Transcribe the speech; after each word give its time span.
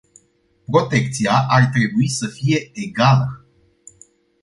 Protecția 0.65 1.45
ar 1.47 1.65
trebui 1.65 2.07
să 2.07 2.27
fie 2.27 2.71
egală. 2.73 3.45